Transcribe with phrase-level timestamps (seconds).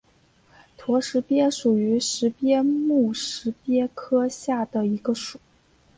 [0.77, 5.39] 驼石鳖属为石鳖目石鳖科下的一个属。